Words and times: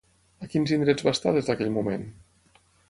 A 0.45 0.49
quins 0.53 0.73
indrets 0.79 1.07
va 1.09 1.15
estar 1.17 1.35
des 1.37 1.51
d'aquell 1.51 1.73
moment? 1.79 2.11